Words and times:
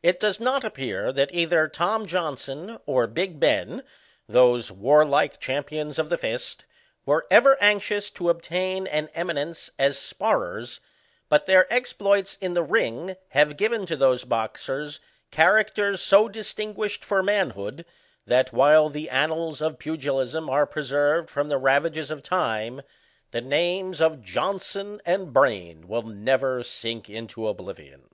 It 0.00 0.20
does 0.20 0.38
not 0.38 0.62
appear 0.62 1.10
that 1.12 1.34
either 1.34 1.66
Tom 1.66 2.06
Johnson 2.06 2.78
or 2.86 3.08
Big 3.08 3.40
Bbn, 3.40 3.82
those 4.28 4.70
warlike 4.70 5.40
champions 5.40 5.98
of 5.98 6.08
the 6.08 6.16
fist, 6.16 6.64
were 7.04 7.26
ever 7.32 7.60
anxious 7.60 8.12
to 8.12 8.30
obtain 8.30 8.86
an 8.86 9.08
eminence 9.12 9.70
as 9.76 9.98
sparrers, 9.98 10.78
but 11.28 11.46
their 11.46 11.66
exploits 11.72 12.38
in 12.40 12.54
the 12.54 12.62
ring 12.62 13.16
have 13.30 13.56
given 13.56 13.86
to 13.86 13.96
those 13.96 14.22
boxers 14.22 15.00
CHARACTERS 15.32 16.00
SO 16.00 16.28
distinguished 16.28 17.04
for 17.04 17.20
manhood, 17.20 17.84
that, 18.24 18.52
while 18.52 18.88
the 18.88 19.10
annals 19.10 19.60
of 19.60 19.80
pugilism 19.80 20.48
are 20.48 20.64
preserved 20.64 21.28
from 21.28 21.48
the 21.48 21.58
ravages 21.58 22.08
of 22.12 22.22
time, 22.22 22.82
the 23.32 23.40
names 23.40 24.00
of 24.00 24.22
Johnson 24.22 25.00
and 25.04 25.32
Brain 25.32 25.88
will 25.88 26.02
never 26.02 26.62
sink 26.62 27.10
into 27.10 27.48
oblivion. 27.48 28.10